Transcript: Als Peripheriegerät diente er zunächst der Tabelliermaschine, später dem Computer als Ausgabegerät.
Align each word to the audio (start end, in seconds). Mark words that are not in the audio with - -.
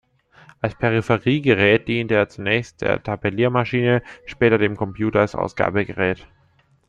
Als 0.61 0.73
Peripheriegerät 0.73 1.87
diente 1.87 2.15
er 2.15 2.27
zunächst 2.27 2.81
der 2.81 3.03
Tabelliermaschine, 3.03 4.01
später 4.25 4.57
dem 4.57 4.75
Computer 4.75 5.19
als 5.19 5.35
Ausgabegerät. 5.35 6.25